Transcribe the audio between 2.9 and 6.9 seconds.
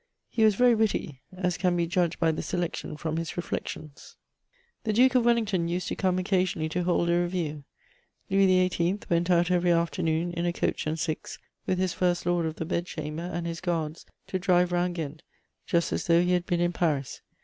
from his Reflexions. The Duke of Wellington used to come occasionally to